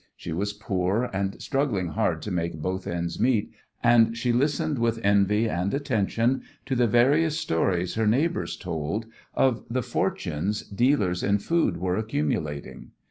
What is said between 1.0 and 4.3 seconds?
and struggling hard to make both ends meet, and